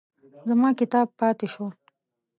زما 0.47 0.69
کتاب 0.79 1.07
پاتې 1.19 1.47
شو. 1.53 1.65